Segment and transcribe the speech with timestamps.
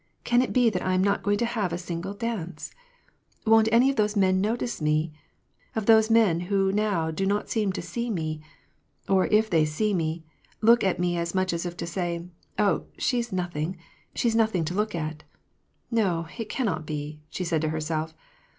[0.23, 2.71] Can it be that I am not going to have a single dance?
[3.45, 5.11] Won't any of those men notice me?—
[5.75, 8.41] of those men who now do not seem to see me;
[9.07, 10.23] or, if they see me,
[10.59, 12.25] look at me as much as to say'
[12.57, 13.77] Oh, she's nothing,—
[14.15, 15.23] she's nothing to look at!'
[15.91, 18.15] No, it cannot be!" said she to herself.